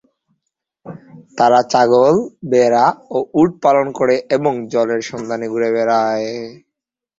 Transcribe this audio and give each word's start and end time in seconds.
তারা 1.37 1.59
ছাগল, 1.71 2.15
ভেড়া, 2.51 2.85
ও 3.11 3.17
উট 3.33 3.51
পালন 3.63 3.87
করে 3.91 4.15
এবং 4.35 4.53
জলের 4.73 5.01
সন্ধানে 5.01 5.45
ঘুরে 5.47 5.69
বেড়ায়। 5.75 6.29